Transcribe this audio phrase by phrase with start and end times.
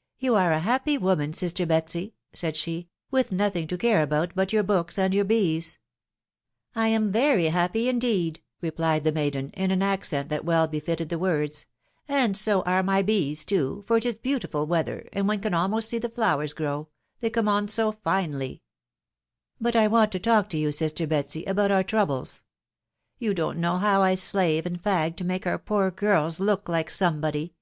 [0.24, 4.52] "You are a happy woman, sister Betsy," said she," with nothing to care about but
[4.52, 5.78] your books and your bees!""
[6.76, 11.08] I am very happy, indeed," replied the maiden, in an ac cent that well befitted
[11.08, 11.66] the words;"
[12.08, 15.90] and so are my bees too, for it is beautiful weather, and one can almost
[15.90, 16.86] see the flowers grow,
[17.18, 18.62] they come on so finely,""
[19.60, 22.44] But I want to talk to you, sister Betsy, about our trou bles
[23.18, 26.90] You don't know how I slave and fag to make our poor girls look like
[26.90, 27.54] somebody.